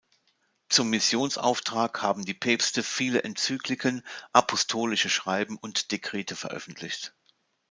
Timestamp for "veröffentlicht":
6.35-7.13